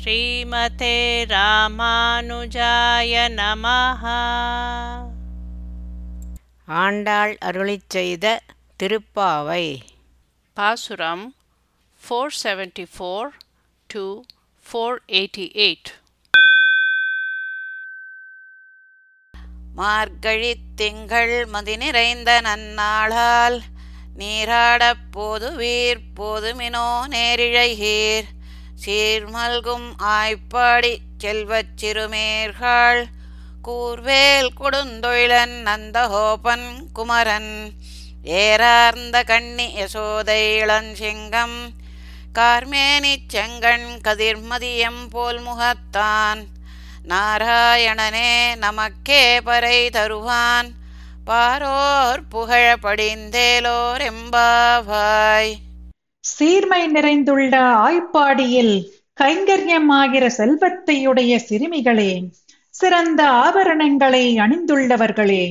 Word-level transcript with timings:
ஸ்ரீமதே 0.00 0.96
ராமானுஜாய 1.24 3.12
நமஹ. 3.36 4.02
ஆண்டாள் 6.64 7.38
அருளிச் 7.44 7.88
செய்த 7.88 8.40
திருப்பாவை. 8.82 9.80
பாசுரம் 10.54 11.34
four 12.08 12.34
seventy 12.42 12.86
four 12.98 13.28
to 13.86 14.20
four 14.66 14.98
eighty 15.06 15.50
eight 15.54 15.90
மார்கழித் 19.76 20.74
திங்கள் 20.76 21.46
மதி 21.46 21.76
நிறைந்த 21.76 22.40
நன்னாளால் 22.40 23.60
நீராடப் 24.18 25.04
போதுவீர் 25.16 26.00
போதுமினோ 26.16 27.06
நேரிழைகீர். 27.08 28.24
சீர்மல்கும் 28.86 29.92
ஆய்ப்பாடி 29.98 30.96
செல்வச் 31.18 31.84
சிறுமேர்கள். 31.84 33.04
கூர்வேல் 33.64 34.48
கொடுந்தொழிலன் 34.60 35.62
நந்தகோபன் 35.62 36.84
குமரன். 36.92 37.72
ஏறார்ந்த 38.24 39.24
கண்ணி 39.24 39.74
யசோதை 39.76 40.58
இளஞ்சிங்கம். 40.60 41.68
கார்மேனி 42.34 43.16
செங்கண் 43.32 44.00
கதிர்மதியம் 44.04 45.10
போல் 45.10 45.40
முகத்தான். 45.40 46.44
நாராயணனே 47.08 48.56
நமக்கே 48.56 49.40
பறை 49.40 49.90
தருவான். 49.90 50.72
பாரோர் 51.26 52.20
புகழ 52.28 52.76
படிந்தேலோர் 52.82 54.12
எம்பாவாய். 54.12 55.56
சீர்மை 56.24 56.88
நிறைந்துள்ள 56.88 57.54
ஆய்ப்பாடியில் 57.86 58.74
கைங்கரியமாகிற 59.20 60.26
செல்வத்தையுடைய 60.36 61.38
சிறுமிகளே 61.48 62.12
சிறந்த 62.70 63.22
ஆபரணங்களை 63.28 64.24
அணிந்துள்ளவர்களே 64.38 65.44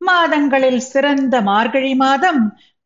மாதங்களில் 0.00 0.80
சிறந்த 0.80 1.40
மார்கழி 1.40 1.94
மாதம் 1.94 2.42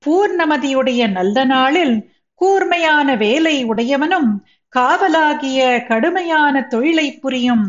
பூர்ணமதியுடைய 0.06 1.10
நல்ல 1.10 1.44
நாளில் 1.44 1.96
கூர்மையான 2.40 3.16
வேலை 3.16 3.64
உடையவனும் 3.64 4.30
காவலாகிய 4.76 5.84
கடுமையான 5.86 6.62
தொழிலை 6.62 7.18
புரியும் 7.18 7.66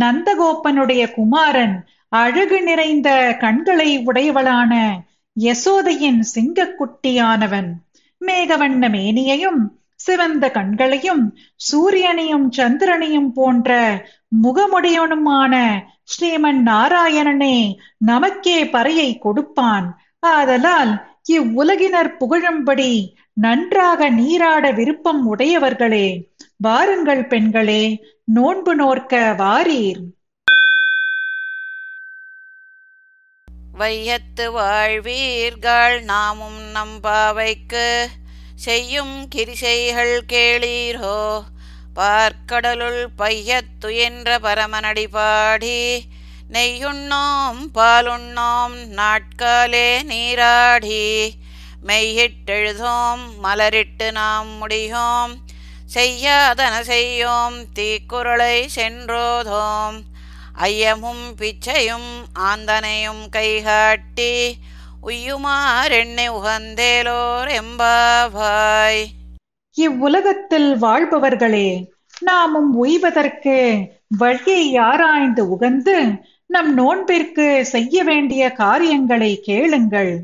நந்தகோப்பனுடைய 0.00 1.14
குமாரன் 1.14 1.76
அழகு 2.08 2.62
நிறைந்த 2.62 3.36
கண்களை 3.40 3.98
உடையவளான 3.98 4.72
யசோதையின் 5.36 6.20
சிங்கக்குட்டியானவன். 6.34 7.70
மேகவண்ண 8.26 8.88
மேனியையும் 8.88 9.62
சிவந்த 9.94 10.50
கண்களையும் 10.50 11.24
சூரியனையும் 11.66 12.46
சந்திரனையும் 12.50 13.32
போன்ற 13.32 13.70
முகமுடையவனுமான 14.42 15.54
ஸ்ரீமன் 16.12 16.60
நாராயணனே 16.66 17.56
நமக்கே 17.96 18.64
பறையை 18.64 19.18
கொடுப்பான். 19.18 19.86
ஆதலால் 20.26 20.92
இவ்வுலகினர் 21.32 22.10
புகழும்படி 22.20 22.92
நன்றாக 23.34 24.10
நீராட 24.10 24.64
விருப்பம் 24.70 25.22
உடையவர்களே 25.26 26.06
வாருங்கள் 26.56 27.26
பெண்களே 27.26 27.84
நோன்பு 28.24 28.74
நோர்க்க 28.74 29.34
வாரீர். 29.38 30.02
வையத்து 33.82 34.60
வாழ்வீர்கள் 34.60 36.00
நாமும் 36.00 36.74
நம்பாவைக்கு 36.74 38.06
செய்யும் 38.54 39.28
கிரிசைகள் 39.34 40.20
கேளீரோ? 40.32 41.42
பார்க்கடலுள் 41.96 43.06
பையத்துயன்ற 43.18 44.38
பரமனடி 44.38 45.06
பாடி. 45.10 46.02
நெய்யுண்ணோம் 46.52 47.56
பாலுண்ணோம் 47.74 48.76
நாட்காலே 48.96 50.02
நீராடி. 50.02 51.34
மெய்யிட்டெழுதோம் 51.86 53.26
மலரிட்டு 53.42 54.10
நாம் 54.10 54.48
முடியோம். 54.48 55.44
செய்யாதன 55.94 56.80
செய்யோம் 56.80 57.64
தீக்குறளை 57.78 58.66
சென்றோதோம். 58.66 60.11
ஐயமும் 60.60 61.24
பிச்சையும் 61.38 62.10
ஆந்தனையும் 62.38 63.28
கைகாட்டி 63.30 64.54
உய்யுமாறெண்ணை 65.06 66.26
உகந்தேலோர் 66.28 67.60
எம்பாவாய் 67.60 69.04
இவ்வுலகத்தில் 69.72 70.76
வாழ்பவர்களே 70.78 71.84
நாமும் 72.20 72.74
உய்வதற்கு 72.74 73.88
வழியை 74.08 74.76
ஆராய்ந்து 74.76 75.44
உகந்து 75.44 76.20
நம் 76.46 76.78
நோன்பிற்கு 76.78 77.60
செய்ய 77.60 78.04
வேண்டிய 78.04 78.52
காரியங்களை 78.52 79.40
கேளுங்கள். 79.40 80.20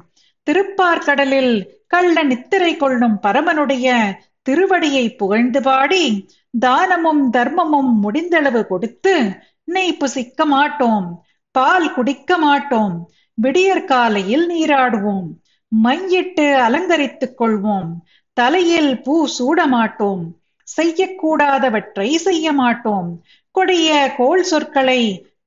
திருப்பார்கடலில் 0.51 1.69
கள்ள 1.87 2.23
நித்திரை 2.23 2.77
கொள்ளும் 2.77 3.19
பரமனுடைய 3.23 4.17
திருவடியை 4.51 5.17
புகழ்ந்து 5.17 5.63
பாடி 5.63 6.29
தானமும் 6.61 7.33
தர்மமும் 7.33 7.93
முடிந்தளவு 8.03 8.67
கொடுத்து 8.67 9.41
நெய் 9.69 9.97
புசிக்க 9.97 10.45
மாட்டோம் 10.47 11.07
பால் 11.55 11.95
குடிக்க 11.95 12.39
மாட்டோம் 12.39 12.95
விடியற்காலையில் 13.39 14.47
நீராடுவோம் 14.49 15.29
மையிட்டு 15.73 16.47
அலங்கரித்துக் 16.67 17.37
கொள்வோம் 17.39 17.91
தலையில் 18.37 18.93
பூ 19.01 19.27
சூட 19.27 19.67
மாட்டோம் 19.67 20.25
செய்யக்கூடாதவற்றை 20.69 22.15
செய்ய 22.19 22.53
மாட்டோம் 22.53 23.11
கொடிய 23.55 23.91
கோள் 24.17 24.43
சொற்களை 24.43 25.01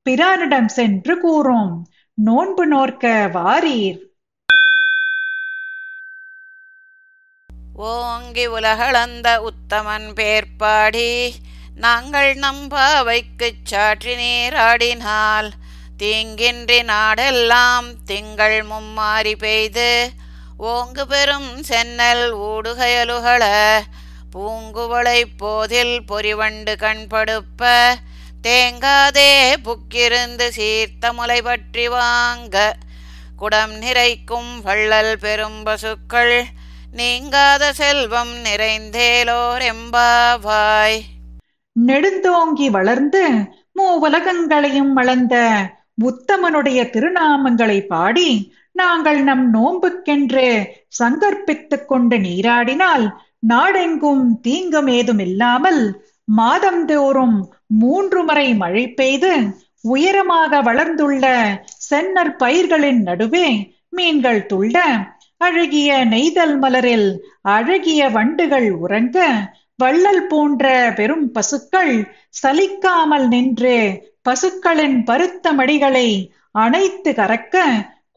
பிரானிடம் 0.06 0.70
சென்று 0.78 1.14
கூறும் 1.20 1.72
நோன்பு 2.18 2.66
நோர்க்க 2.66 3.30
வாரீர். 3.32 4.00
ஓங்கி 7.88 8.46
உலகளந்த 8.46 9.28
உத்தமன் 9.48 10.08
பேர்பாடி 10.14 11.10
நாங்கள் 11.74 12.34
நம்பாவைக்குச் 12.34 13.64
சாற்றி 13.64 14.14
நீராடினால் 14.14 15.50
தீங்கின்றி 15.98 16.78
நாடெல்லாம் 16.82 17.88
திங்கள் 18.04 18.66
மும்மாறி 18.66 19.36
பெய்து 19.36 20.10
ஓங்கு 20.58 21.04
பெரும் 21.06 21.62
சென்னல் 21.68 22.26
ஊடுகயலுகள 22.48 23.44
பூங்குவளை 24.32 25.24
போதில் 25.36 26.02
பொறிவண்டு 26.08 26.74
கண்படுப்ப 26.76 27.72
தேங்காதே 28.42 29.56
புக்கிருந்து 29.64 30.48
சீர்த்த 30.48 31.12
முலை 31.12 31.42
பற்றி 31.42 31.88
வாங்க 31.88 32.76
குடம் 33.36 33.72
நிறைக்கும் 33.72 34.60
வள்ளல் 34.60 35.18
பெரும் 35.18 35.62
பசுக்கள் 35.62 36.44
நீங்காத 36.92 37.72
செல்வம் 37.72 38.44
நிறைந்தேலோர் 38.44 39.74
எம்பாவாய். 39.74 41.00
நெடுந்தோங்கி 41.76 42.66
வளர்ந்து 42.70 43.22
மூவுலகங்களையும் 43.78 44.92
வளர்ந்த 44.92 45.36
உத்தமனுடைய 46.02 46.80
திருநாமங்களை 46.90 47.78
பாடி 47.86 48.28
நாங்கள் 48.74 49.20
நம் 49.22 49.44
நோன்புக்கென்று 49.50 50.46
சங்கற்பித்துக் 50.98 51.86
கொண்டு 51.86 52.16
நீராடினால் 52.18 53.04
நாடெங்கும் 53.46 54.24
தீங்கும் 54.40 54.88
ஏதும் 54.88 55.18
இல்லாமல் 55.18 55.82
மாதந்தோறும் 56.36 57.36
மூன்று 57.74 58.20
முறை 58.22 58.48
மழை 58.54 58.84
பெய்து 58.94 59.32
உயரமாக 59.84 60.60
வளர்ந்துள்ள 60.62 61.24
சென்னர் 61.88 62.32
பயிர்களின் 62.36 63.02
நடுவே 63.02 63.46
மீன்கள் 63.88 64.42
துள்ள 64.46 64.76
அழகிய 65.40 65.90
நெய்தல் 66.04 66.56
மலரில் 66.58 67.08
அழகிய 67.48 68.02
வண்டுகள் 68.08 68.68
உறங்க 68.78 69.18
வள்ளல் 69.76 70.26
போன்ற 70.26 70.92
பெரும் 70.96 71.32
பசுக்கள் 71.32 72.14
சலிக்காமல் 72.42 73.26
நின்று 73.26 73.76
பசுக்களின் 74.22 75.04
பருத்த 75.04 75.52
மடிகளை 75.52 76.30
அணைத்து 76.52 77.12
கறக்க 77.12 77.58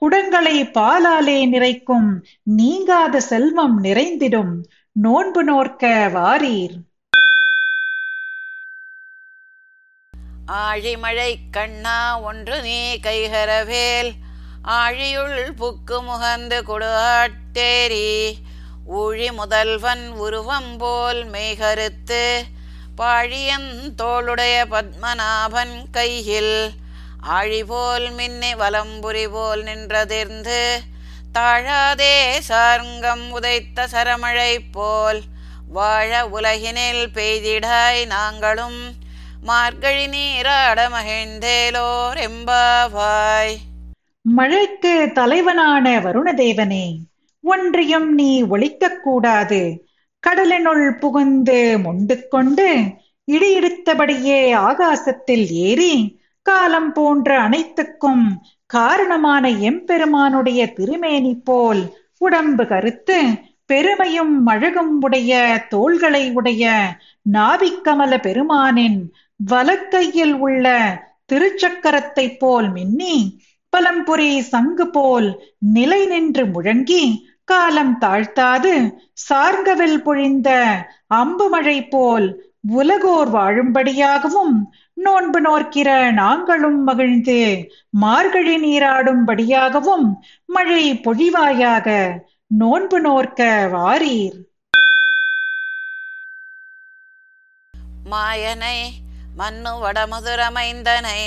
குடங்களை 0.02 0.58
பாலாலே 0.74 1.48
நிறைக்கும் 1.48 2.26
நீங்காத 2.44 3.20
செல்வம் 3.20 3.84
நிறைந்திடும். 3.84 4.54
நோன்பு 4.92 5.44
நோர்க்க 5.44 6.10
வாரீர். 6.14 6.76
ஆழிமழை 10.48 11.36
கண்ணா 11.52 12.20
ஒன்று 12.20 12.62
நீ 12.62 13.00
கைகரவேல். 13.04 14.12
ஆழியுள் 14.68 15.40
புக்கு 15.60 15.98
முகந்து 16.10 16.60
கொடுத்தேரி 16.68 18.34
ஊழி 18.86 19.32
முதல்வன் 19.32 20.10
உருவம் 20.12 20.78
போல் 20.78 21.26
மெய்கருத்து 21.26 22.44
பாழியன் 22.98 23.70
தோளுடைய 23.98 24.56
பத்மநாபன் 24.70 25.90
கையில் 25.92 26.74
ஆழிபோல் 27.30 28.12
மின்னி 28.12 28.56
வலம்புரி 28.56 29.30
போல் 29.30 29.64
நின்றதிர்ந்து 29.64 30.82
தாழாதே 31.34 32.40
சார்ங்கம் 32.40 33.32
உதைத்த 33.32 33.88
சரமழை 33.92 34.58
போல் 34.72 35.22
வாழ 35.68 36.28
உலகினில் 36.28 37.10
பெய்திடாய் 37.14 38.06
நாங்களும் 38.06 38.80
மார்கழி 39.42 40.08
நீராட 40.08 40.90
மகிழ்ந்தேலோர் 40.90 42.20
எம்பாவாய். 42.28 43.56
மழைக்கு 44.22 45.12
தலைவனான 45.14 46.00
வருணதேவனே 46.00 46.86
ஒன்றையும் 47.46 48.10
நீ 48.14 48.30
ஒழிக்கக் 48.46 49.02
கூடாது. 49.04 49.62
கடலினுள் 50.24 50.86
புகுந்து 50.98 51.60
மொண்டு 51.80 52.16
கொண்டு 52.28 52.68
இடியிடித்தபடியே 53.28 54.40
ஆகாசத்தில் 54.62 55.46
ஏறி 55.62 55.94
காலம் 56.46 56.92
போன்ற 56.92 57.30
அனைத்துக்கும் 57.40 58.26
காரணமான 58.70 59.50
எம்பெருமானுடைய 59.62 60.62
திருமேனி 60.74 61.34
போல் 61.44 61.82
உடம்பு 62.18 62.64
கருத்து 62.66 63.18
பெருமையும் 63.66 64.48
அழகும் 64.48 65.02
உடைய 65.02 65.34
தோள்களை 65.70 66.24
உடைய 66.32 66.66
நாபிக்கமல 67.32 68.14
பெருமானின் 68.18 69.00
வலக்கையில் 69.40 70.36
உள்ள 70.40 70.68
திருச்சக்கரத்தைப் 71.32 72.40
போல் 72.40 72.68
மின்னி 72.72 73.16
பலம்புரி 73.74 74.32
சங்கு 74.50 74.86
போல் 74.88 75.28
நிலை 75.74 76.02
நின்று 76.06 76.44
முழங்கி 76.46 77.04
காலம் 77.46 77.96
தாழ்த்தாது. 78.02 78.74
சார்கவில் 79.30 80.00
பொழிந்த 80.06 80.50
அம்பு 81.08 81.50
மழை 81.50 81.78
போல் 81.88 82.28
உலகோர் 82.70 83.32
வாழும்படியாகவும் 83.34 84.56
நோன்பு 84.94 85.40
நோக்கிற 85.42 85.90
நாங்களும் 86.12 86.80
மகிழ்ந்து 86.84 87.40
மார்கழி 88.04 88.56
நீராடும்படியாகவும் 88.64 90.08
மழை 90.46 90.86
பொழிவாயாக 91.00 91.88
நோன்பு 92.62 93.00
நோர்க்க 93.02 93.42
வாரீர். 93.72 94.38
மாயனை 98.12 98.78
மண்ணு 99.38 99.72
வடமுதுரமைந்தனை 99.84 101.22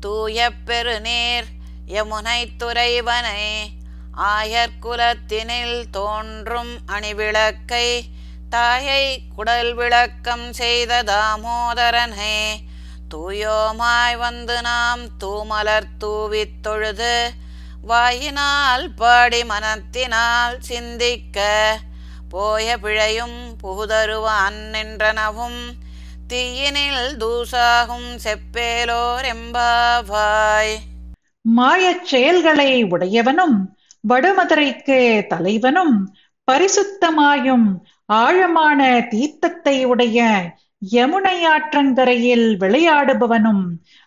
தூய 0.00 0.48
பெருநீர் 0.66 1.48
யமுனை 1.94 2.40
துறைவனை 2.58 3.42
ஆயர்குலத்தினில் 4.16 5.84
தோன்றும் 5.90 6.78
அணிவிளக்கை 6.86 8.02
தாயை 8.48 9.22
குடல் 9.36 9.74
விளக்கம் 9.74 10.52
செய்த 10.52 11.02
தாமோதரனே 11.02 12.56
தூயோமாய் 13.14 14.16
வந்து 14.16 14.62
நாம் 14.62 15.18
தூமலர் 15.18 15.86
தூவித் 15.98 16.62
தொழுது 16.62 17.32
வாயினால் 17.82 18.94
பாடி 18.94 19.44
மனத்தினால் 19.44 20.60
சிந்திக்க 20.60 21.78
போய 22.28 22.78
பிழையும் 22.78 23.56
புகுதருவான் 23.62 24.58
நின்றனவும் 24.72 25.60
தீயினில் 26.28 27.16
தூசாகும் 27.16 28.10
செப்பேலோர் 28.24 29.24
எம்பாவாய். 29.24 30.76
மாயச் 31.56 32.04
செயல்களை 32.04 32.84
உடையவனும் 32.84 33.78
வடமதுரைக்கு 34.04 34.98
தலைவனும் 35.28 35.96
பரிசுத்தமாயும் 36.48 37.66
ஆழமான 38.18 38.80
தீர்த்தத்தை 39.10 39.76
உடைய 39.84 40.20
யமுனை 40.82 41.36
ஆற்றங்கரையில் 41.50 42.48
விளையாடுபவனும் 42.60 43.64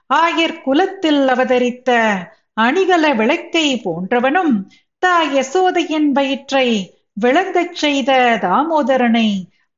ஆயர் 0.09 0.61
குலத்தில் 0.61 1.23
அவதரித்த 1.27 1.89
அணிகல 2.57 3.05
விளக்கை 3.13 3.67
போன்றவனும் 3.83 4.53
தாய் 5.03 5.31
யசோதையின் 5.35 6.09
வயிற்றை 6.11 6.67
விளங்கச் 7.17 7.75
செய்த 7.75 8.11
தாமோதரனை 8.43 9.29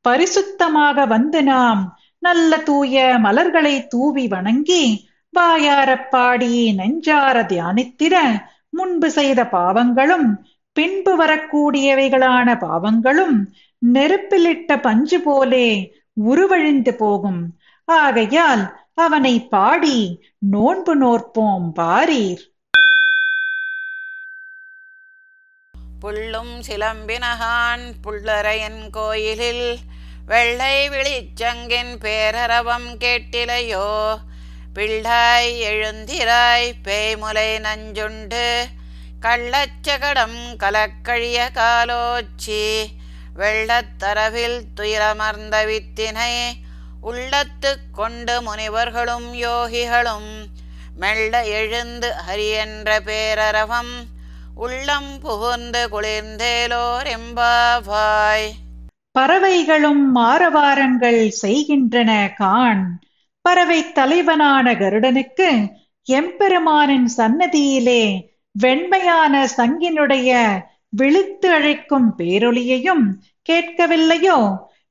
பரிசுத்தமாக 0.06 1.08
வந்து 1.08 1.42
நாம் 1.44 1.82
நல்ல 2.24 2.58
தூய 2.64 2.96
மலர்களை 3.20 3.76
தூவி 3.88 4.26
வணங்கி 4.28 4.84
வாயாரப் 5.34 6.10
பாடி 6.10 6.52
நெஞ்சார 6.74 7.38
தியானித்திட 7.48 8.16
முன்பு 8.78 9.08
செய்த 9.18 9.42
பாவங்களும் 9.52 10.28
பின்பு 10.76 11.12
வரக்கூடியவைகளான 11.20 12.48
பாவங்களும் 12.64 13.38
நெருப்பிலிட்ட 13.82 14.82
பஞ்சு 14.82 15.18
போலே 15.22 15.68
உருவழிந்து 16.30 16.94
போகும். 17.04 17.42
ஆகையால் 17.88 18.64
அவனை 18.96 19.34
பாடி 19.54 19.98
நோன்பு 20.54 20.94
நோற்போம் 21.02 21.68
பாரீர். 21.80 22.44
புள்ளும் 26.02 26.56
சிலம்பினகான் 26.68 27.86
புள்ளரையன் 28.04 28.82
கோயிலில் 28.92 29.68
வெள்ளை 30.26 30.76
விழிச்சங்கின் 30.90 31.94
பேரரவம் 32.04 32.90
கேட்டிலையோ 33.04 33.88
பிள்ளாய் 34.76 35.52
எழுந்திராய் 35.72 36.72
பேய்முலை 36.84 37.50
நஞ்சுண்டு. 37.60 38.48
கள்ளச்சகடம் 39.22 40.40
கலக்கழிய 40.60 41.38
காலோச்சி. 41.54 42.84
வெள்ளத்தரவில் 43.38 44.58
துயிலமர்ந்த 44.76 45.56
வித்தினை. 45.66 46.52
உள்ளத்து 47.02 47.78
கொண்டு 47.92 48.42
முனிவர்களும் 48.42 49.34
யோகிகளும் 49.34 50.30
மெல்ல 50.96 51.44
எழுந்து 51.46 52.14
ஹரி 52.28 52.52
என்ற 52.52 53.00
பேரரவம். 53.00 53.96
உள்ளம் 54.56 55.20
புகுந்து 55.20 55.88
குளிர்ந்தேலோர் 55.88 57.08
எம்பாவாய் 57.18 58.52
பறவைகளும் 59.12 60.16
மாரவாரங்கள் 60.16 61.28
செய்கின்றன 61.28 62.34
கான் 62.38 63.00
பறவை 63.46 63.92
தலைவனான 63.92 64.74
கருடனுக்கு 64.74 65.50
எம்பெருமானின் 66.10 67.08
சன்னதியிலே 67.18 68.04
வெண்மையான 68.52 69.34
சங்கினுடைய 69.58 70.30
விழித்து 70.90 71.52
அழைக்கும் 71.52 72.14
பேரொலியையும் 72.18 73.04
கேட்கவில்லையோ? 73.50 74.38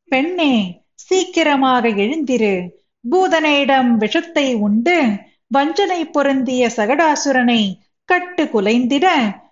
பெண்ணே 0.08 0.52
சீக்கிரமாக 0.94 1.88
எழுந்திரு. 1.88 2.68
பூதனையிடம் 3.10 3.90
விஷத்தை 3.96 4.54
உண்டு. 4.54 4.98
வஞ்சனை 5.46 6.04
பொருந்திய 6.04 6.70
சகடாசுரனை 6.76 7.62
கட்டு 8.04 8.44
குலைந்திட. 8.44 9.06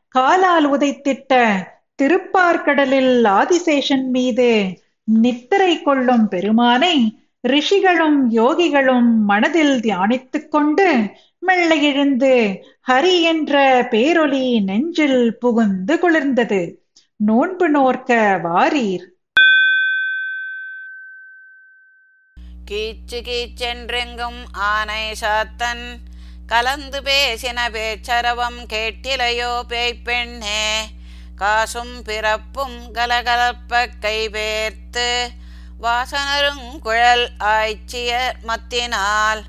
காலால் 0.08 0.69
உதைத்திட்ட 0.72 1.43
திருப்பார்கடலில் 2.02 3.26
ஆதிசேஷன் 3.28 4.06
மீது 4.08 4.50
நித்திரை 5.05 5.82
கொள்ளும் 5.82 6.28
பெருமானை 6.28 6.96
ரிஷிகளும் 7.48 8.30
யோகிகளும் 8.30 9.14
மனதில் 9.26 9.81
தியானித்துக் 9.81 10.48
கொண்டு 10.48 11.10
மெல்ல 11.38 11.74
எழுந்து 11.74 12.64
ஹரி 12.88 13.22
என்ற 13.22 13.82
பேரொலி 13.82 14.62
நெஞ்சில் 14.62 15.38
புகுந்து 15.38 15.94
குளிர்ந்தது. 15.94 16.60
நோன்பு 17.17 17.69
நோர்க்க 17.69 18.38
வாரீர். 18.43 19.06
கீச்சு 22.70 23.19
கீச்சென்றெங்கும் 23.28 24.40
ஆனை 24.52 25.14
சாத்தன் 25.20 25.84
கலந்து 26.46 27.00
பேசின 27.00 27.60
பேச்சரவம் 27.72 28.60
கேட்டிலையோ 28.72 29.52
பேய்ப்பெண்ணே 29.69 30.64
காசும் 31.36 32.02
பிறப்பும் 32.05 32.78
கலகலப்ப 32.94 33.86
கைபேர்த்து 34.00 35.08
வாசனருங் 35.82 36.79
குழல் 36.82 37.31
ஆய்ச்சியர் 37.39 38.34
மத்தினால் 38.43 39.43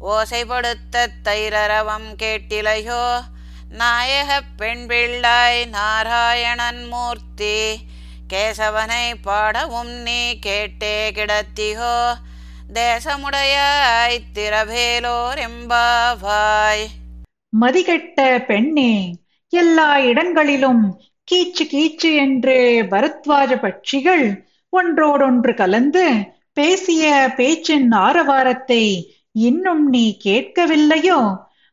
ஓசைப்படுத்த 0.00 1.06
தைரரவம் 1.24 2.08
கேட்டிலையோ? 2.22 3.20
நாயக 3.68 4.40
பெண் 4.56 4.84
பிள்ளாய் 4.88 5.68
நாராயணன் 5.68 6.84
மூர்த்தி 6.84 7.86
கேசவனை 8.32 9.14
பாடவும் 9.22 9.88
நீ 9.88 10.38
கேட்டே 10.46 11.10
கிடத்தியோ? 11.10 12.14
தேசமுடையாய் 12.72 14.18
திரவேலோர் 14.34 15.38
எம்பாவாய். 15.38 16.86
மதிகெட்ட 17.60 18.44
பெண்ணே 18.44 19.14
எல்லா 19.48 19.98
இடங்களிலும் 19.98 21.00
கீச்சு 21.30 21.64
கீச்சு 21.64 22.14
என்று 22.14 22.86
பரத்வாஜ 22.90 23.56
பட்சிகள் 23.56 24.46
ஒன்றோடொன்று 24.72 25.54
கலந்து 25.54 26.04
பேசிய 26.52 27.32
பேச்சின் 27.36 27.92
ஆரவாரத்தை 27.92 28.82
இன்னும் 29.32 29.88
நீ 29.88 30.18
கேட்கவில்லையோ? 30.24 31.18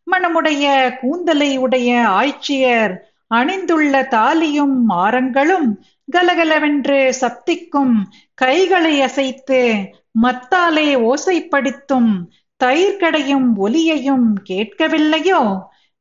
மனமுடைய 0.08 0.66
கூந்தலை 1.00 1.58
உடைய 1.58 1.90
ஆய்ச்சியர் 2.10 2.94
அணிந்துள்ள 3.36 3.94
தாலியும் 4.08 4.78
ஆரங்களும் 4.88 5.70
கலகலவென்று 6.12 7.00
சப்திக்கும் 7.22 7.96
கைகளை 8.34 9.02
அசைத்து 9.02 9.62
மத்தாலே 10.22 10.96
ஓசைப்படுத்தும் 10.96 12.12
தயிர்கடையும் 12.64 13.50
ஒலியையும் 13.58 14.28
கேட்கவில்லையோ? 14.50 15.42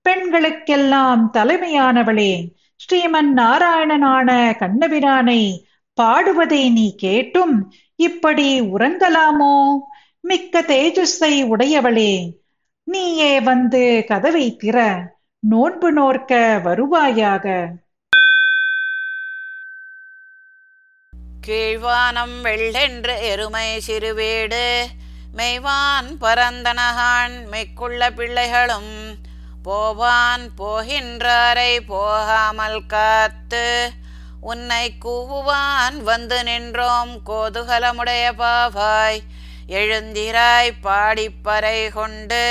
பெண்களுக்கெல்லாம் 0.07 1.23
தலைமையானவளே 1.33 2.33
ஸ்ரீமன் 2.81 3.33
நாராயணனான 3.37 4.29
கண்ணபிரானை 4.59 5.43
பாடுவதை 6.03 6.71
நீ 6.71 6.95
கேட்டும். 6.95 7.73
இப்படி 7.97 8.61
உறங்கலாமோ? 8.61 9.79
மிக்க 10.21 10.63
தேஜஸை 10.63 11.45
உடையவளே 11.45 12.31
நீயே 12.85 13.41
வந்து 13.41 14.05
கதவை 14.07 14.57
திற. 14.63 15.07
நோன்பு 15.39 15.93
நோர்க்க 15.93 16.61
வருவாயாக. 16.65 17.69
கீழ்வானம் 21.47 22.41
வெள்ளென்று 22.43 23.23
எருமை 23.23 23.83
சிறுவேடு. 23.87 24.85
மெய்வான் 25.37 26.17
பரந்தனகான் 26.21 27.47
மெக்குள்ள 27.51 28.11
பிள்ளைகளும். 28.11 29.15
போவான் 29.63 30.51
போகின்றாரை 30.59 31.81
போகாமல் 31.87 32.87
காத்து. 32.87 33.91
உன்னை 34.51 34.85
கூவுவான் 35.05 35.97
வந்து 36.09 36.39
நின்றோம் 36.45 37.13
கோதுகலமுடைய 37.29 38.25
பாவாய். 38.41 39.21
எழுந்திராய் 39.69 40.71
பாடிப்பறை 40.83 41.79
கொண்டு 41.93 42.43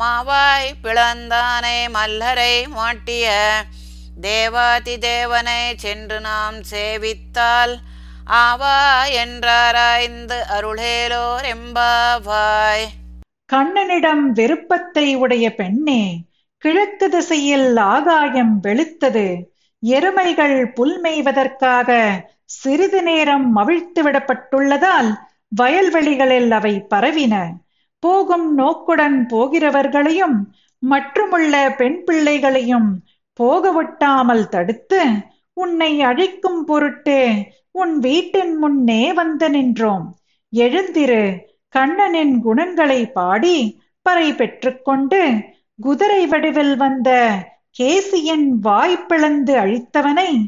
மாவாய் 0.00 0.70
பிளந்தானை 0.82 1.78
மல்லரை 1.96 2.54
மாட்டிய 2.78 3.26
தேவாதி 4.20 4.94
தேவனை 4.98 5.62
சென்று 5.76 6.18
நாம் 6.20 6.58
சேவித்தால் 6.70 7.74
ஆவா 8.46 8.80
என்றாராய்ந்து 9.22 10.38
அருளேலோர் 10.56 11.46
எம்பாவாய். 11.54 12.86
கண்ணனிடம் 13.52 14.26
விருப்பத்தை 14.38 15.06
உடைய 15.14 15.46
பெண்ணே 15.54 16.02
கிழக்கு 16.62 17.08
திசையில் 17.08 17.70
ஆகாயம் 17.76 18.54
வெளுத்தது. 18.62 19.28
எருமைகள் 19.82 20.58
புல் 20.72 20.96
மேய்வதற்காக 21.00 21.90
சிறிது 22.44 23.02
நேரம் 23.02 23.46
மவிழ்த்து 23.56 24.00
விடப்பட்டுள்ளதால் 24.02 25.10
வயல்வெளிகளில் 25.60 26.50
அவை 26.50 26.74
பரவின. 26.94 27.34
போகும் 28.02 28.54
நோக்குடன் 28.54 29.26
போகிறவர்களையும் 29.30 30.36
மற்றுமுள்ள 30.82 31.54
பெண் 31.76 31.98
பிள்ளைகளையும் 32.04 32.90
போக 33.38 33.72
விட்டாமல் 33.72 34.48
தடுத்து 34.48 35.00
உன்னை 35.56 35.92
அழிக்கும் 36.02 36.64
பொருட்டு 36.64 37.18
உன் 37.72 37.98
வீட்டின் 37.98 38.54
முன்னே 38.58 39.02
வந்து 39.12 39.48
நின்றோம். 39.50 40.06
எழுந்திரு 40.52 41.22
கண்ணனின் 41.74 42.34
குணங்களை 42.40 43.00
பாடி 43.12 43.56
பறை 44.06 44.28
பெற்றுக்கொண்டு 44.32 45.20
குதிரை 45.78 46.22
வடிவில் 46.26 46.76
வந்த 46.76 47.10
கேசியன் 47.78 48.46
வாய்ப்பிழந்து 48.62 49.54
அழித்தவனை 49.54 50.44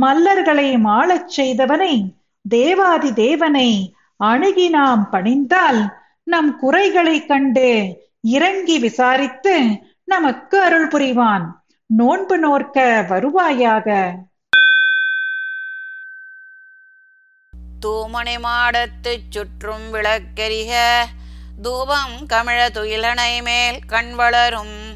மல்லர்களை 0.00 0.78
மாளச் 0.78 1.40
செய்தவனை 1.40 2.04
தேவாதி 2.48 3.12
தேவனை 3.12 3.94
அணுகி 4.16 4.68
நாம் 4.68 5.08
பணிந்தால் 5.12 5.94
நம் 6.22 6.58
குறைகளை 6.58 7.26
கண்டு 7.26 8.02
இறங்கி 8.22 8.78
விசாரித்து 8.78 9.66
நமக்கு 10.04 10.62
அருள் 10.62 10.88
புரிவான். 10.88 11.44
நோன்பு 11.86 12.38
நோர்க்க 12.38 13.04
வருவாயாக. 13.08 14.12
தூமணி 17.86 18.36
மாடத்து 18.42 19.18
சுற்றும் 19.30 19.94
விளக்கெரிக 19.94 20.72
தூபம் 21.62 22.26
கமிழ 22.28 22.68
துயிலனை 22.74 23.42
மேல் 23.42 23.78
கண் 23.86 24.14
வளரும் 24.14 24.93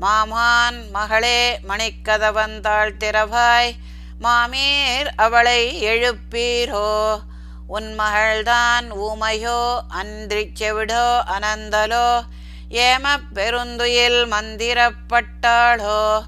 மாமான் 0.00 0.90
மகளே 0.90 1.60
மணிக்கதவந்தாள் 1.68 2.92
திறவாய் 2.98 3.72
மாமீர் 4.20 5.08
அவளை 5.16 5.82
எழுப்பீரோ? 5.86 7.20
உன் 7.66 7.98
மகள்தான் 7.98 8.86
ஊமையோ 8.92 9.80
அன்றிச் 9.88 10.62
செவிடோ 10.62 11.22
அனந்தலோ? 11.26 12.24
ஏமப் 12.70 13.28
பெருந்துயில் 13.34 14.20
மந்திரப்பட்டாளோ 14.30 16.22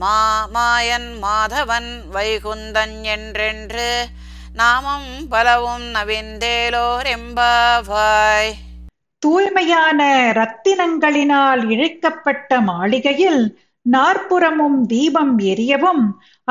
மாமாயன் 0.00 1.22
மாதவன் 1.22 2.08
வைகுந்தன் 2.12 3.02
என்றென்று 3.02 4.06
நாமம் 4.52 5.28
பலவும் 5.28 5.94
நவிந்தேலோர் 5.94 7.06
எம்பாவாய். 7.06 8.52
தூய்மையான 9.24 10.00
ரத்தினங்களினால் 10.34 11.70
இழைக்கப்பட்ட 11.70 12.60
மாளிகையில் 12.60 13.58
நாற்புறமும் 13.82 14.86
தீபம் 14.86 15.38
எரியவும் 15.38 16.02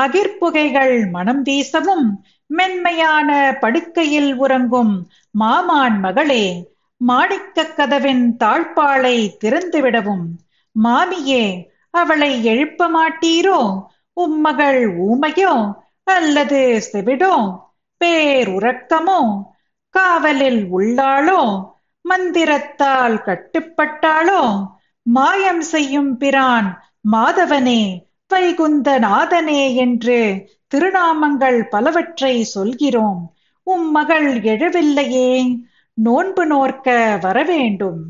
அகிர்புகைகள் 0.02 1.10
மனம் 1.10 1.42
வீசவும் 1.42 2.06
மென்மையான 2.46 3.56
படுக்கையில் 3.60 4.34
உறங்கும் 4.34 5.08
மாமான் 5.30 6.00
மகளே 6.00 6.72
மாணிக்கக் 7.00 7.74
கதவின் 7.76 8.36
தாழ்பாளை 8.44 9.16
திறந்துவிடவும். 9.44 10.26
மாமியே 10.84 11.70
அவளை 11.90 12.44
எழுப்ப 12.44 12.88
மாட்டீரோ? 12.88 13.60
உம்மகள் 14.12 14.96
ஊமையோ? 14.98 15.54
அல்லது 16.04 16.82
செவிடோ? 16.92 17.34
பேர் 17.96 18.48
உறக்கமோ 18.48 19.20
காவலில் 19.90 20.62
உள்ளாளோ? 20.72 21.72
மந்திரத்தால் 22.08 23.16
கட்டுப்பட்டாளோ? 23.26 24.42
மாயம் 25.02 25.60
செய்யும் 25.60 26.16
பிரான் 26.16 26.68
மாதவனே 27.12 28.02
வைகுந்த 28.28 28.98
நாதனே 28.98 29.74
என்று 29.74 30.18
திருநாமங்கள் 30.74 31.60
பலவற்றை 31.68 32.44
சொல்கிறோம். 32.44 33.34
உம் 33.62 33.90
மகள் 33.90 34.40
எழவில்லையே 34.40 35.56
நோன்பு 35.94 36.46
நோர்க்க 36.46 37.18
வரவேண்டும். 37.20 38.00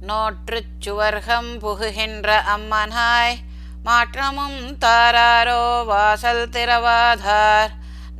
நோற்றுச் 0.00 0.74
சுவர்கம் 0.84 1.50
புகுகின்ற 1.62 2.28
அம்மனாய் 2.56 3.34
மாற்றமும் 3.84 4.60
தாராரோ 4.80 5.84
வாசல் 5.84 6.48
திரவாதார் 6.48 7.72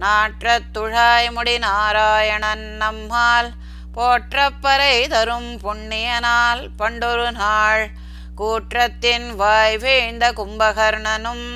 நாற்றத் 0.03 0.71
துழாய் 0.73 1.31
முடி 1.33 1.59
நாராயணன் 1.59 2.65
நம்மால் 2.77 3.51
போற்றப்பறை 3.97 5.09
தரும் 5.09 5.61
புண்ணியனால் 5.65 6.69
பண்டொரு 6.77 7.33
நாள். 7.33 7.91
கூற்றத்தின் 8.37 9.37
வாய் 9.37 9.79
வீழ்ந்த 9.79 10.33
கும்பகர்ணனும் 10.33 11.47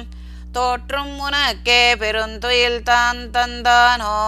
தோற்றும் 0.53 1.19
உனக்கே 1.19 1.95
பெருந்துயில் 1.95 2.83
தான் 2.83 3.31
தந்தானோ? 3.31 4.21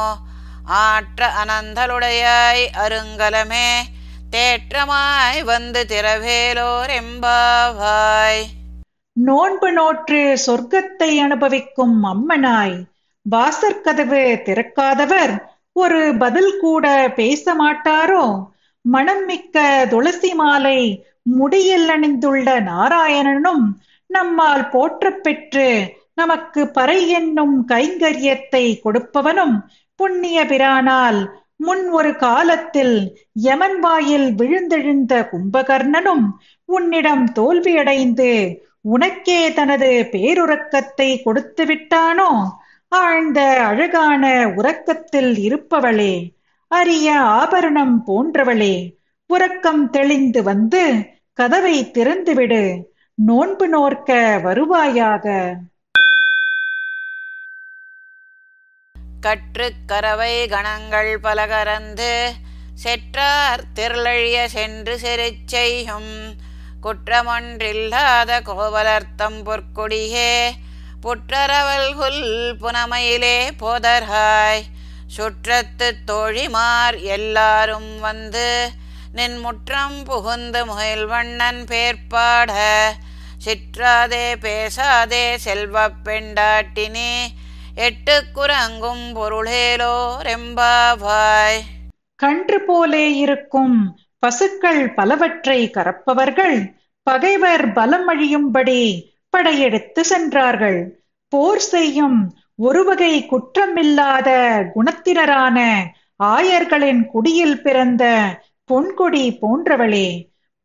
ஆற்ற 0.64 1.30
அனந்தலுடையாய் 1.44 2.64
அருங்கலமே 2.72 3.70
தேற்றமாய் 4.30 5.44
வந்து 5.44 5.86
திரவேலோர் 5.88 6.90
எம்பாவாய். 7.02 8.44
நோன்பு 9.12 9.72
நோற்று 9.72 10.38
சொர்க்கத்தை 10.46 11.18
அனுபவிக்கும் 11.18 12.04
அம்மனாய் 12.04 12.78
வாசற்கதவு 13.28 14.22
திறக்காதவர் 14.46 15.32
ஒரு 15.76 16.00
பதில் 16.18 16.54
கூட 16.58 16.86
பேச 17.16 17.54
மாட்டாரோ 17.54 18.24
மணம் 18.84 19.24
மிக்க 19.24 19.56
துளசி 19.90 20.30
மாலை 20.34 20.78
முடியில் 21.32 21.88
அணிந்துள்ள 21.88 22.48
நாராயணனும் 22.68 23.64
நம்மால் 24.10 24.64
போற்றப் 24.68 25.22
பெற்று 25.22 25.68
நமக்கு 26.14 26.62
பறை 26.70 27.00
என்னும் 27.10 27.56
கைங்கரியத்தை 27.68 28.64
கொடுப்பவனும் 28.84 29.56
புண்ணிய 30.00 30.38
பிரானால் 30.44 31.20
முன் 31.58 31.84
ஒரு 31.90 32.10
காலத்தில் 32.16 32.96
யமன் 33.40 33.78
வாயில் 33.80 34.28
விழுந்தெழுந்த 34.34 35.14
கும்பகர்ணனும் 35.30 36.24
உன்னிடம் 36.68 37.26
தோல்வியடைந்து 37.32 38.30
உனக்கே 38.88 39.40
தனது 39.50 39.90
பேருறக்கத்தை 40.12 41.10
கொடுத்து 41.22 41.64
விட்டானோ 41.64 42.30
ஆழ்ந்த 42.92 43.62
அழகான 43.62 44.24
உறக்கத்தில் 44.56 45.36
இருப்பவளே 45.38 46.14
அரிய 46.70 47.20
ஆபரணம் 47.20 47.96
போன்றவளே 48.06 48.74
உறக்கம் 49.30 49.90
தெளிந்து 49.90 50.42
வந்து 50.42 50.82
கதவை 51.38 51.90
திறந்துவிடு 51.94 52.62
நோன்பு 53.18 53.68
நோர்க்க 53.68 54.40
வருவாயாக. 54.44 55.26
கற்றுக் 59.20 59.84
கரவை 59.86 60.46
கணங்கள் 60.46 61.20
பலகரந்து 61.22 62.12
செற்றார் 62.74 63.62
திரளழிய 63.74 64.44
சென்று 64.46 64.98
செருச் 64.98 65.46
செய்யும் 65.46 66.12
குற்றமொன்றில்லாத 66.82 68.40
கோவலர்த்தம் 68.44 69.38
பொற்கொடியே 69.44 70.32
புற்றரவல் 71.00 71.94
குல் 71.94 72.24
புனமையிலே 72.60 73.36
போதர்ஹாய் 73.60 74.62
சுற்றத்து 75.16 75.88
தோழிமார் 76.06 77.02
எல்லாரும் 77.02 78.00
வந்து 78.00 78.70
நின் 79.12 79.38
முற்றம் 79.38 80.04
புகுந்து 80.04 80.64
முகில் 80.66 81.06
வண்ணன் 81.06 81.64
பேர்ப்பாட 81.64 82.52
சிற்றாதே 83.44 84.36
பேசாதே 84.40 85.38
செல்வப் 85.38 86.00
பெண்டாட்டினே 86.04 87.12
எட்டு 87.74 88.24
குரங்கும் 88.34 89.06
பொருளேலோ 89.14 89.96
ரெம்பாவாய். 90.22 91.60
கன்று 92.16 92.60
போலே 92.60 93.16
இருக்கும் 93.16 93.98
பசுக்கள் 94.18 94.94
பலவற்றை 94.94 95.70
கறப்பவர்கள் 95.70 96.58
பகைவர் 97.02 97.72
பலமழியும்படி 97.72 98.82
படையெடுத்து 99.30 100.04
சென்றார்கள். 100.04 100.78
போர் 101.32 101.64
செய்யும் 101.72 102.18
ஒருவகை 102.58 103.14
குற்றமில்லாத 103.30 104.28
குணத்தினரான 104.74 105.58
ஆயர்களின் 106.24 107.02
குடியில் 107.06 107.60
பிறந்த 107.62 108.04
பொன்கொடி 108.70 109.24
போன்றவளே 109.42 110.08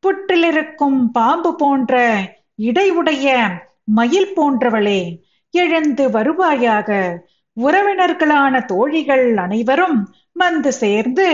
புற்றிலிருக்கும் 0.04 1.00
பாம்பு 1.12 1.56
போன்ற 1.56 1.94
இடையுடைய 2.64 3.28
மயில் 3.84 4.32
போன்றவளே 4.36 5.02
எழுந்து 5.54 6.06
வருவாயாக. 6.10 6.90
உறவினர்களான 7.58 8.66
தோழிகள் 8.66 9.38
அனைவரும் 9.38 10.00
வந்து 10.34 10.72
சேர்ந்து 10.74 11.28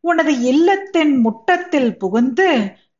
உனது 0.00 0.32
இல்லத்தின் 0.40 1.14
முட்டத்தில் 1.16 1.90
புகுந்து 1.98 2.48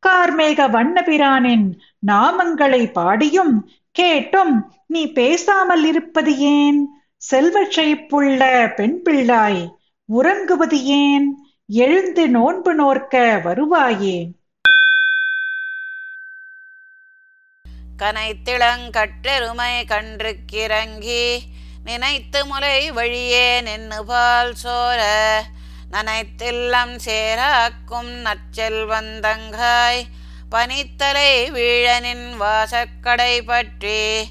கார்மேக 0.07 0.71
வண்ணபிரானின் 0.71 1.79
நாமங்களை 2.07 2.93
பாடியும் 2.93 3.71
கேட்டும் 3.91 4.73
நீ 4.87 5.13
பேசாமல் 5.13 5.85
இருப்பது 5.85 6.39
ஏன்? 6.39 6.89
செல்வ 7.17 7.63
செழிப்புள்ள 7.63 8.75
பெண் 8.75 9.03
பிள்ளாய் 9.05 9.75
உறங்குவது 10.05 10.85
ஏன்? 10.85 11.47
எழுந்து 11.67 12.29
நோன்பு 12.29 12.75
நோர்க்க 12.75 13.41
வருவாயே? 13.45 14.29
கன்று 19.87 20.37
கிறங்கி 20.53 21.39
நினைத்து 21.85 22.47
முலை 22.47 22.91
வழியே 22.91 23.61
நின்னுபால் 23.61 24.53
சோர 24.53 25.01
நனைத்தில்லம் 25.97 26.99
சேராக்கும் 27.05 28.11
நற்செல்வந்தங்காய். 28.25 30.01
பனித்தலை 30.51 31.31
வீழனின் 31.51 32.27
வாசக்கடை 32.41 33.43
பற்றி 33.43 34.27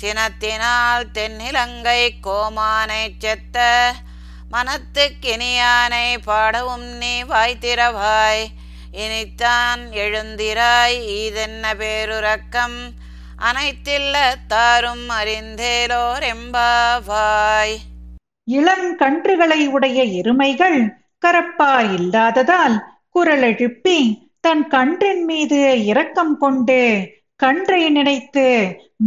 சினத்தினால் 0.00 1.04
தென்னிலங்கை 1.14 2.10
கோமானை 2.22 3.10
செத்த 3.18 3.92
மனத்து 4.50 5.12
கினியானை 5.20 6.18
பாடவும் 6.24 6.84
நீ 6.84 7.22
வாய்த்திரவாய் 7.22 8.46
இனித்தான் 8.92 9.82
எழுந்திராய் 10.02 10.96
ஈதென்ன 11.18 11.74
பேருறக்கம். 11.82 12.78
அனைத்தில்ல 13.38 14.34
தாரும் 14.46 15.10
அறிந்தேலோர் 15.10 16.24
எம்பாவாய். 16.34 17.76
இளங்கன்றுகளை 18.50 19.66
உடைய 19.66 20.04
எருமைகள் 20.04 20.99
கரப்பா 21.22 21.72
இல்லாததால் 21.96 22.76
குரல் 23.10 23.46
எழுப்பி 23.48 23.98
தன் 24.40 24.64
கன்றின் 24.68 25.24
மீது 25.24 25.58
இரக்கம் 25.84 26.34
கொண்டு 26.38 26.80
கன்றை 27.40 27.82
நினைத்து 27.90 28.46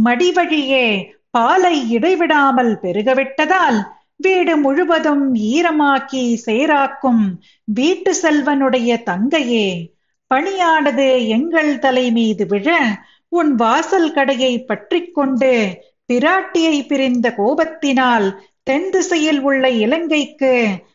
மடிவழியே 0.04 0.86
பாலை 1.30 1.74
இடைவிடாமல் 1.90 2.72
பெருகவிட்டதால் 2.82 3.78
வீடு 4.16 4.54
முழுவதும் 4.56 5.24
ஈரமாக்கி 5.48 6.24
சேராக்கும் 6.44 7.24
வீட்டு 7.68 8.12
செல்வனுடைய 8.22 8.90
தங்கையே 9.02 9.66
பணியானது 10.30 11.06
எங்கள் 11.28 11.72
தலை 11.78 12.06
மீது 12.10 12.44
விழ 12.46 12.68
உன் 13.32 13.52
வாசல் 13.54 14.12
கடையை 14.12 14.54
பற்றி 14.62 15.00
கொண்டு 15.10 15.52
பிராட்டியை 16.06 16.76
பிரிந்த 16.86 17.28
கோபத்தினால் 17.36 18.26
தென் 18.64 18.88
திசையில் 18.90 19.40
உள்ள 19.40 19.64
இலங்கைக்கு 19.78 20.54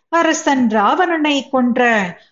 அரசன் 0.09 0.69
ராவணனை 0.69 1.49
கொன்ற 1.49 1.81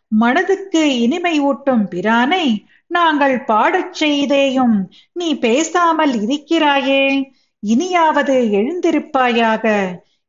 மனதுக்கு 0.07 0.99
இனிமை 0.99 1.39
ஊட்டும் 1.39 1.89
பிரானை 1.89 2.65
நாங்கள் 2.87 3.43
பாடச் 3.43 3.93
செய்தேயும் 3.93 4.91
நீ 5.11 5.37
பேசாமல் 5.37 6.13
இருக்கிறாயே. 6.21 7.31
இனியாவது 7.59 8.35
எழுந்திருப்பாயாக. 8.51 9.65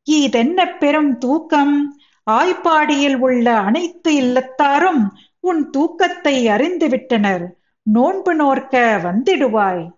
இதென்ன 0.02 0.66
பெரும் 0.68 1.18
தூக்கம்? 1.18 2.00
ஆய்ப்பாடியில் 2.30 3.16
உள்ள 3.16 3.56
அனைத்து 3.58 4.12
இல்லத்தாரும் 4.12 5.02
உன் 5.40 5.70
தூக்கத்தை 5.70 6.46
அறிந்துவிட்டனர். 6.48 7.46
நோன்பு 7.82 8.34
நோர்க்க 8.34 9.00
வந்திடுவாய். 9.02 9.88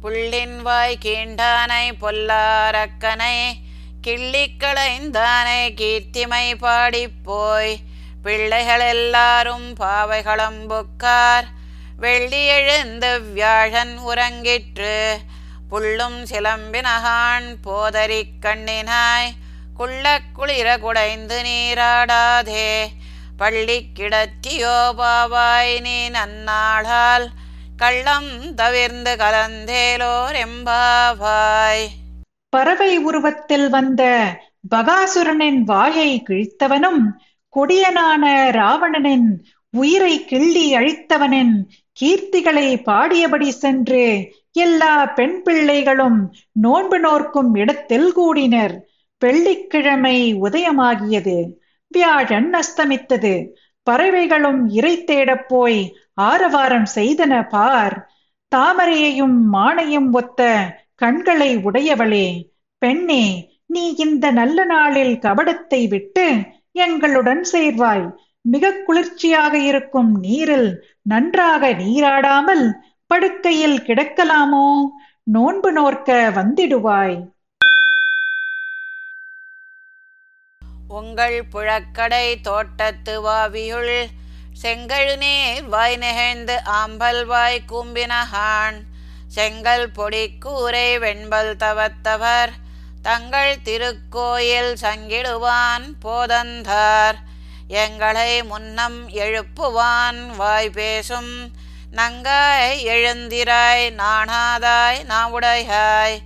புள்ளின் 0.00 0.62
வாய் 0.62 0.98
கீண்டானை 1.04 1.84
பொல்லாரக்கனை 2.00 3.36
கிள்ளிக்களைந்தானே 4.06 5.74
கீர்த்திமை 5.74 6.54
பாடிப்போய். 6.60 7.76
பிள்ளைகள் 8.22 8.80
எல்லாரும் 8.80 9.74
பாவைகளம்புக்கார் 9.74 11.44
வெள்ளி 11.96 12.46
எழுந்து 12.46 13.20
வியாழன் 13.22 13.98
உறங்கிற்று. 13.98 15.18
புள்ளும் 15.70 16.22
சிலம்பினகான் 16.22 17.56
போதரி 17.62 18.26
கண்ணினாய். 18.40 19.32
குள்ள 19.74 20.20
குளிர 20.32 20.78
குடைந்து 20.78 21.42
நீராடாதே. 21.42 22.88
பள்ளி 23.36 23.86
கிடத்தியோ 23.98 24.92
பாவாய் 24.98 25.80
நீ 25.80 26.10
நன்னாளால். 26.10 27.28
கள்ளம் 27.76 28.54
தவிர்ந்து 28.54 29.16
கலந்தேலோர் 29.16 30.34
எம்பாவாய். 30.34 31.88
பறவை 32.52 32.98
உருவத்தில் 32.98 33.68
வந்த 33.68 34.02
பகாசுரனின் 34.74 35.60
வாயை 35.60 36.22
கிழித்தவனும் 36.28 37.02
கொடியனான 37.56 38.24
ராவணனின் 38.50 39.28
உயிரை 39.70 40.24
கிள்ளி 40.24 40.76
அழித்தவனின் 40.76 41.54
கீர்த்திகளை 42.00 42.66
பாடியபடி 42.82 43.48
சென்று 43.48 44.04
எல்லா 44.52 45.06
பெண் 45.06 45.42
பிள்ளைகளும் 45.42 46.18
நோன்பு 46.52 46.98
நோர்க்கும் 46.98 47.54
இடத்தில் 47.54 48.12
கூடினர். 48.12 48.74
வெள்ளிக்கிழமை 49.18 50.18
உதயமாகியது. 50.42 51.36
வியாழன் 51.88 52.50
அஸ்தமித்தது 52.52 53.34
பறவைகளும் 53.90 54.68
இறை 54.68 55.04
தேடப் 55.04 55.48
போய் 55.48 55.80
ஆரவாரம் 56.14 56.88
செய்தன 56.94 57.48
பார். 57.48 57.96
தாமரையையும் 58.56 59.38
மானையும் 59.52 60.10
ஒத்த 60.10 60.42
கண்களை 61.02 61.50
உடையவளே 61.56 62.26
பெண்ணே 62.82 63.24
நீ 63.66 63.82
இந்த 63.94 64.30
நல்ல 64.30 64.64
நாளில் 64.64 65.14
கபடத்தை 65.18 65.88
விட்டு 65.88 66.26
எங்களுடன் 66.72 67.42
சேர்வாய். 67.52 68.04
மிக 68.44 68.70
குளிர்ச்சியாக 68.86 69.54
இருக்கும் 69.58 70.10
நீரில் 70.20 70.70
நன்றாக 71.02 71.70
நீராடாமல் 71.72 72.64
படுக்கையில் 73.06 73.78
கிடக்கலாமோ? 73.80 74.66
நோன்பு 75.22 75.72
நோர்க்க 75.72 76.30
வந்திடுவாய். 76.34 77.16
உங்கள் 80.88 81.38
புழக்கடை 81.52 82.26
தோட்டத்து 82.42 83.14
வாவியுள் 83.24 83.96
செங்கழு 84.62 85.16
நீர் 85.16 85.68
வாய் 85.68 85.96
நெகிழ்ந்து 85.96 86.56
ஆம்பல் 86.78 87.22
வாய் 87.26 87.60
கூம்பினகான் 87.68 88.78
செங்கல் 89.34 89.90
பொடி 89.96 90.24
கூரை 90.38 90.88
வெண்பல் 90.98 91.52
தவத்தவர் 91.62 92.52
தங்கள் 93.02 93.54
திருக்கோயில் 93.64 94.72
சங்கிடுவான் 94.82 95.86
போதந்தார். 96.04 97.18
எங்களை 97.84 98.32
முன்னம் 98.42 98.98
எழுப்புவான் 99.22 100.20
வாய் 100.36 100.70
பேசும் 100.70 101.32
நங்காய் 101.98 102.74
எழுந்திராய் 102.94 103.86
நாணாதாய் 104.02 105.00
நாவுடையாய். 105.12 106.18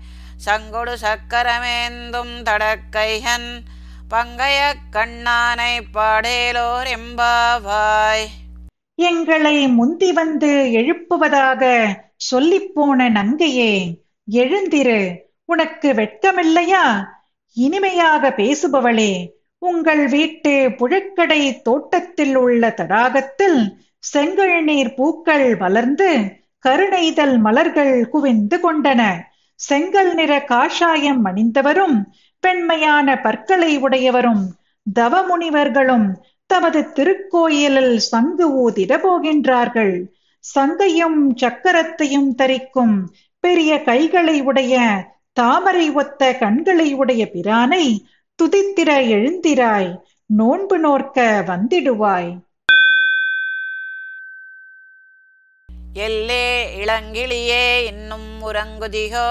சங்கொடு 0.47 0.95
சக்கரமேந்தும் 1.05 2.35
தடக்கையன் 2.49 3.51
பங்கைய 4.11 4.61
கண்ணானை 4.91 5.75
பாடேலோர் 5.95 6.91
எம்பாவாய். 6.97 8.27
எங்களை 8.99 9.57
முந்தி 9.79 10.11
வந்து 10.13 10.51
எழுப்புவதாக 10.81 11.63
சொல்லிப்போன 12.31 13.11
நங்கையே 13.11 14.03
எழுந்திரு. 14.31 15.17
உனக்கு 15.45 15.93
வெட்கமில்லையா? 15.93 17.05
இனிமையாக 17.53 18.29
பேசுபவளே 18.29 19.29
உங்கள் 19.59 20.09
வீட்டு 20.09 20.69
புழக்கடை 20.69 21.63
தோட்டத்தில் 21.63 22.37
உள்ள 22.37 22.75
தடாகத்தில் 22.77 23.75
செங்கல் 23.99 24.65
நீர் 24.65 24.95
பூக்கள் 24.95 25.57
வளர்ந்து 25.57 26.19
கருணைதல் 26.69 27.39
மலர்கள் 27.39 28.09
குவிந்து 28.09 28.59
கொண்டன. 28.59 29.21
செங்கல் 29.55 30.15
நிற 30.15 30.45
காஷாயம் 30.49 31.25
அணிந்தவரும் 31.25 32.03
பெண்மையான 32.47 33.23
பற்களை 33.23 33.79
உடையவரும் 33.79 34.45
தவமுனிவர்களும் 35.01 36.13
தமது 36.47 36.81
திருக்கோயிலில் 36.81 37.97
சங்கு 37.97 38.47
ஊதிட 38.51 38.99
போகின்றார்கள். 39.05 40.03
சங்கையும் 40.53 41.37
சக்கரத்தையும் 41.37 42.29
தரிக்கும் 42.35 42.97
பெரிய 43.41 43.83
கைகளை 43.83 44.41
உடைய 44.41 44.75
தாமரை 45.33 45.91
ஒத்த 45.91 46.35
கண்களை 46.35 46.95
உடைய 46.95 47.23
பிரானை 47.33 47.85
துதித்திர 48.39 48.91
எழுந்திராய் 49.15 49.91
நோன்பு 50.27 50.79
நோர்க்க 50.79 51.45
வந்திடுவாய். 51.47 52.31
எல்லே 55.95 56.49
இளங்கிளியே 56.83 57.67
இன்னும் 57.85 58.31
உறங்குதிகோ 58.43 59.29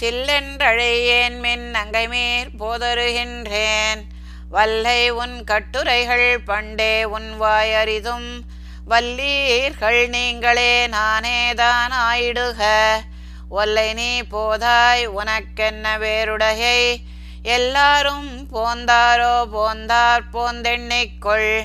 சில்லென்றழையேன் 0.00 1.38
மின் 1.40 1.68
அங்கைமேற் 1.82 2.54
போதருகின்றேன். 2.58 4.02
வல்லை 4.50 5.10
உன் 5.10 5.44
கட்டுரைகள் 5.44 6.28
பண்டே 6.46 7.04
உன் 7.04 7.30
வாயறிதும் 7.40 8.30
வல்லீர்கள் 8.88 10.08
நீங்களே 10.08 10.86
நானேதான் 10.86 11.92
ஆயிடுக. 12.10 12.60
ஒல்லை 13.48 13.92
நீ 13.92 14.22
போதாய் 14.22 15.06
உனக்கென்ன 15.06 15.98
வேறுடையை? 15.98 16.96
எல்லாரும் 17.42 18.48
போந்தாரோ 18.52 19.44
போந்தார் 19.52 20.24
போந்தெண்ணிக்கொள். 20.32 21.62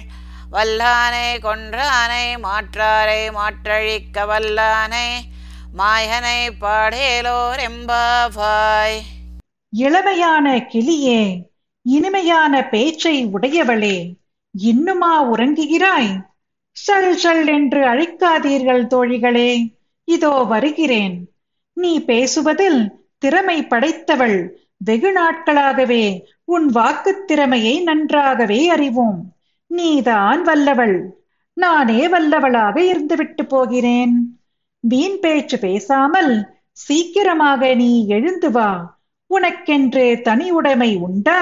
வல்லானை 0.52 1.28
கொன்றானை 1.40 2.26
மாற்றாரை 2.38 3.32
மாற்றழிக்க 3.32 4.26
வல்லானை 4.26 5.08
மாயனை 5.78 6.50
பாடேலோர் 6.62 7.62
எம்பாவாய். 7.70 9.00
இளமையான 9.78 10.56
கிளியே 10.74 11.42
இனிமையான 11.82 12.70
பேச்சை 12.70 13.26
உடையவளே 13.26 14.14
இன்னுமா 14.52 15.32
உறங்குகிறாய்? 15.34 16.32
சல் 16.74 17.16
சல் 17.24 17.48
என்று 17.48 17.82
அழைக்காதீர்கள் 17.88 18.88
தோழிகளே. 18.88 19.76
இதோ 20.04 20.30
வருகிறேன். 20.30 21.32
நீ 21.74 22.04
பேசுவதில் 22.06 23.08
திறமை 23.18 23.66
படைத்தவள். 23.66 24.50
வெகு 24.78 25.12
நாட்களாகவே 25.12 26.22
உன் 26.44 26.66
வாக்குத் 26.66 27.28
திறமையை 27.28 27.84
நன்றாகவே 27.84 28.70
அறிவோம். 28.70 29.34
நீதான் 29.68 30.42
வல்லவள். 30.42 31.24
நானே 31.54 32.08
வல்லவளாக 32.08 32.82
இருந்துவிட்டு 32.82 33.44
போகிறேன். 33.48 34.40
வீண் 34.80 35.20
பேச்சு 35.20 35.60
பேசாமல் 35.60 36.54
சீக்கிரமாக 36.72 37.74
நீ 37.74 38.08
எழுந்து 38.08 38.52
வா. 38.52 39.00
உனக்கென்று 39.30 40.22
தனி 40.22 40.52
உடைமை 40.52 40.96
உண்டா? 40.96 41.42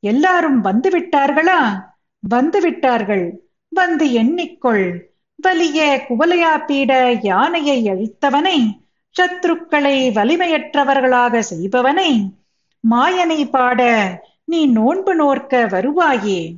எல்லாரும் 0.00 0.60
வந்து 0.60 0.90
விட்டார்களா 0.90 1.80
வந்து 2.20 2.60
விட்டார்கள் 2.60 3.45
வந்து 3.76 4.06
எண்ணிக்கொள். 4.06 5.00
வலிய 5.42 6.04
குவலையாப்பீட 6.08 7.18
யானையை 7.22 7.84
அழித்தவனை 7.84 8.58
சத்ருக்களை 9.20 9.96
வலிமையற்றவர்களாக 10.18 11.38
செய்பவனை 11.38 12.10
மாயனை 12.90 13.50
பாட 13.50 13.80
நீ 14.44 14.66
நோன்பு 14.66 15.14
நோர்க்க 15.14 15.66
வருவாயே. 15.66 16.54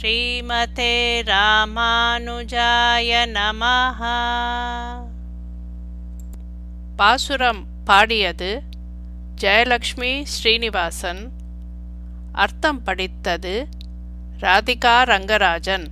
ஸ்ரீமதே 0.00 0.96
ராமானுஜாய 1.32 3.10
நமஹ. 3.34 4.00
பாசுரம் 6.96 7.64
பாடியது 7.84 8.62
ஜெயலக்ஷ்மி 9.40 10.22
ஸ்ரீனிவாசன். 10.22 11.30
அர்த்தம் 12.42 12.80
படித்தது 12.82 13.52
ராதிகா 14.40 14.96
ரங்கராஜன். 15.10 15.86